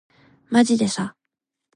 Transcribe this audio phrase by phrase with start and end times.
[0.49, 1.15] まじでさ